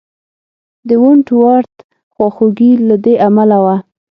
د 0.87 0.89
ونټ 1.01 1.27
ورت 1.41 1.73
خواخوږي 2.13 2.71
له 2.87 2.95
دې 3.03 3.13
امله 3.27 3.57
وه. 3.63 3.75